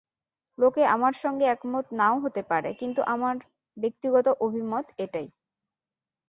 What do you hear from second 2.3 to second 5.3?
পারে, কিন্তু আমার ব্যক্তিগত অভিমত এটাই।